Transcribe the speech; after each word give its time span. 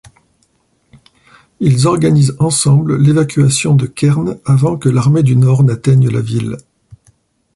Ils 1.59 1.85
organisent 1.85 2.35
ensemble 2.39 2.97
l'évacuation 2.97 3.75
de 3.75 3.85
Kern 3.85 4.39
avant 4.45 4.75
que 4.75 4.89
l'armée 4.89 5.21
du 5.21 5.35
Nord 5.35 5.61
n'atteigne 5.63 6.09
la 6.09 6.21
ville. 6.21 6.57